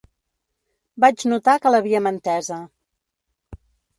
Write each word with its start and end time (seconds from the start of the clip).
Vaig 1.05 1.25
notar 1.33 1.55
que 1.65 1.73
l’havíem 1.75 2.09
entesa. 2.13 2.59